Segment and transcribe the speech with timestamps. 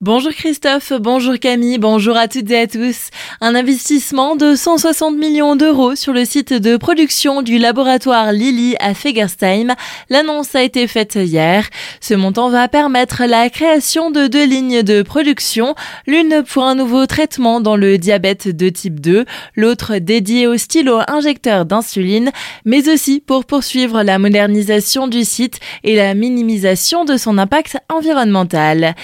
[0.00, 3.10] Bonjour Christophe, bonjour Camille, bonjour à toutes et à tous.
[3.40, 8.94] Un investissement de 160 millions d'euros sur le site de production du laboratoire Lilly à
[8.94, 9.74] Fegersheim.
[10.08, 11.66] L'annonce a été faite hier.
[12.00, 15.74] Ce montant va permettre la création de deux lignes de production,
[16.06, 19.24] l'une pour un nouveau traitement dans le diabète de type 2,
[19.56, 22.30] l'autre dédiée au stylo injecteur d'insuline,
[22.64, 28.94] mais aussi pour poursuivre la modernisation du site et la minimisation de son impact environnemental.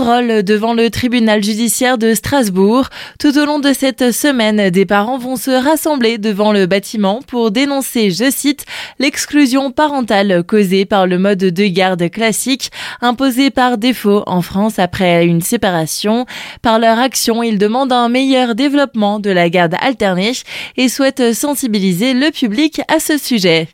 [0.00, 2.88] Devant le tribunal judiciaire de Strasbourg.
[3.18, 7.50] Tout au long de cette semaine, des parents vont se rassembler devant le bâtiment pour
[7.50, 8.64] dénoncer, je cite,
[8.98, 12.70] l'exclusion parentale causée par le mode de garde classique
[13.02, 16.24] imposé par défaut en France après une séparation.
[16.62, 20.32] Par leur action, ils demandent un meilleur développement de la garde alternée
[20.78, 23.68] et souhaitent sensibiliser le public à ce sujet.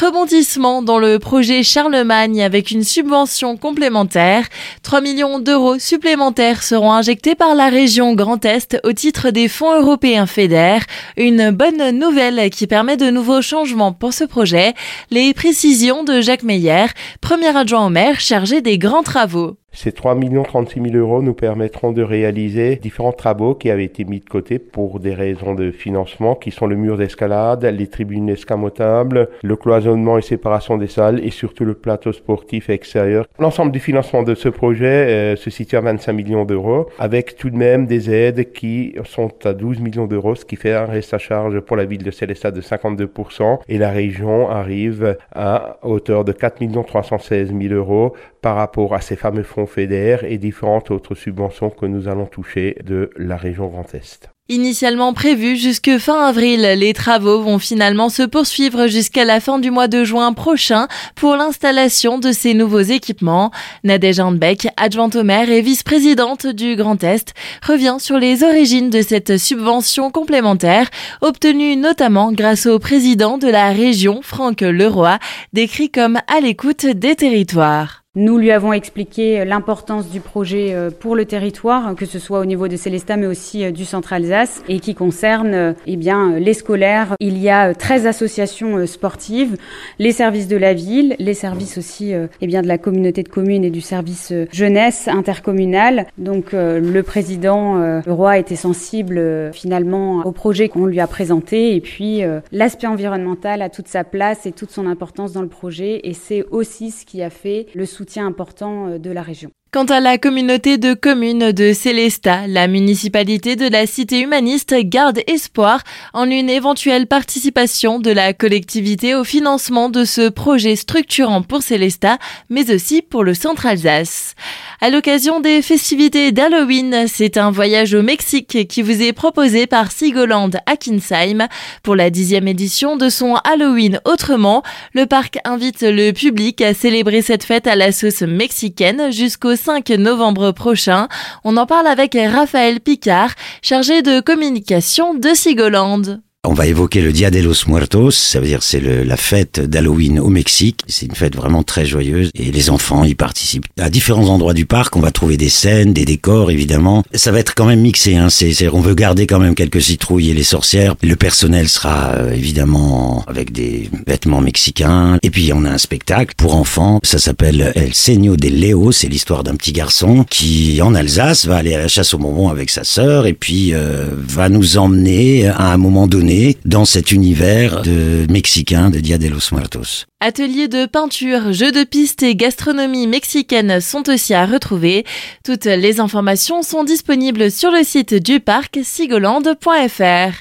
[0.00, 4.46] Rebondissement dans le projet Charlemagne avec une subvention complémentaire.
[4.82, 9.80] 3 millions d'euros supplémentaires seront injectés par la région Grand Est au titre des fonds
[9.80, 10.78] européens FEDER.
[11.16, 14.74] Une bonne nouvelle qui permet de nouveaux changements pour ce projet.
[15.10, 16.86] Les précisions de Jacques Meyer,
[17.20, 19.56] premier adjoint au maire chargé des grands travaux.
[19.76, 24.20] Ces 3 36 000 euros nous permettront de réaliser différents travaux qui avaient été mis
[24.20, 29.28] de côté pour des raisons de financement, qui sont le mur d'escalade, les tribunes escamotables,
[29.42, 33.26] le cloisonnement et séparation des salles et surtout le plateau sportif extérieur.
[33.40, 37.50] L'ensemble du financement de ce projet euh, se situe à 25 millions d'euros, avec tout
[37.50, 41.12] de même des aides qui sont à 12 millions d'euros, ce qui fait un reste
[41.14, 46.24] à charge pour la ville de Célestat de 52%, et la région arrive à hauteur
[46.24, 51.14] de 4 316 000 euros par rapport à ces fameux fonds FEDER et différentes autres
[51.14, 54.30] subventions que nous allons toucher de la région Grand Est.
[54.50, 59.70] Initialement prévu jusque fin avril, les travaux vont finalement se poursuivre jusqu'à la fin du
[59.70, 63.50] mois de juin prochain pour l'installation de ces nouveaux équipements.
[63.84, 67.32] Nadège Handbeck, adjointe au maire et vice-présidente du Grand Est,
[67.66, 70.90] revient sur les origines de cette subvention complémentaire,
[71.22, 75.18] obtenue notamment grâce au président de la région, Franck Leroy,
[75.54, 78.03] décrit comme à l'écoute des territoires.
[78.16, 82.44] Nous lui avons expliqué l'importance du projet euh, pour le territoire, que ce soit au
[82.44, 86.38] niveau de Célestat, mais aussi euh, du centre Alsace, et qui concerne euh, eh bien,
[86.38, 87.16] les scolaires.
[87.18, 89.56] Il y a 13 associations sportives,
[89.98, 93.64] les services de la ville, les services aussi eh bien, de la communauté de communes
[93.64, 96.06] et du service jeunesse intercommunal.
[96.16, 102.22] Donc le président Roi était sensible finalement au projet qu'on lui a présenté, et puis
[102.52, 106.44] l'aspect environnemental a toute sa place et toute son importance dans le projet, et c'est
[106.50, 109.50] aussi ce qui a fait le soutien important euh, de la région.
[109.74, 115.18] Quant à la communauté de communes de Célestat, la municipalité de la cité humaniste garde
[115.26, 121.62] espoir en une éventuelle participation de la collectivité au financement de ce projet structurant pour
[121.64, 122.18] Célestat,
[122.50, 124.36] mais aussi pour le centre Alsace.
[124.80, 129.90] À l'occasion des festivités d'Halloween, c'est un voyage au Mexique qui vous est proposé par
[129.90, 131.48] Sigoland Kinsheim.
[131.82, 134.62] Pour la dixième édition de son Halloween autrement,
[134.92, 139.88] le parc invite le public à célébrer cette fête à la sauce mexicaine jusqu'au 5
[139.92, 141.08] novembre prochain.
[141.42, 143.30] On en parle avec Raphaël Picard,
[143.62, 146.20] chargé de communication de Sigoland.
[146.46, 150.20] On va évoquer le Dia de los Muertos, ça veut dire c'est la fête d'Halloween
[150.20, 150.80] au Mexique.
[150.86, 153.64] C'est une fête vraiment très joyeuse et les enfants y participent.
[153.80, 157.02] À différents endroits du parc, on va trouver des scènes, des décors évidemment.
[157.14, 158.16] Ça va être quand même mixé.
[158.16, 158.28] Hein.
[158.28, 160.96] C'est, on veut garder quand même quelques citrouilles et les sorcières.
[161.02, 165.18] Le personnel sera euh, évidemment avec des vêtements mexicains.
[165.22, 167.00] Et puis on a un spectacle pour enfants.
[167.04, 168.92] Ça s'appelle El Seño de Leo.
[168.92, 172.50] C'est l'histoire d'un petit garçon qui en Alsace va aller à la chasse au bonbon
[172.50, 176.33] avec sa sœur et puis euh, va nous emmener à un moment donné
[176.64, 180.06] dans cet univers de mexicain de Dia de los Muertos.
[180.26, 185.04] Ateliers de peinture, jeux de piste et gastronomie mexicaine sont aussi à retrouver.
[185.44, 190.32] Toutes les informations sont disponibles sur le site du parc sigoland.fr.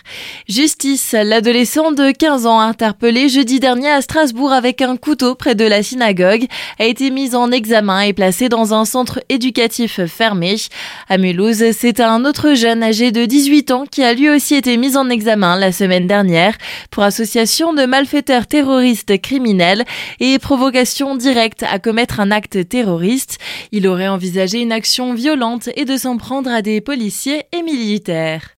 [0.47, 5.65] Justice, l'adolescent de 15 ans interpellé jeudi dernier à Strasbourg avec un couteau près de
[5.65, 6.45] la synagogue
[6.79, 10.55] a été mis en examen et placé dans un centre éducatif fermé.
[11.09, 14.77] À Mulhouse, c'est un autre jeune âgé de 18 ans qui a lui aussi été
[14.77, 16.57] mis en examen la semaine dernière
[16.89, 19.72] pour association de malfaiteurs terroristes criminels
[20.19, 23.37] et provocation directe à commettre un acte terroriste.
[23.71, 28.51] Il aurait envisagé une action violente et de s'en prendre à des policiers et militaires.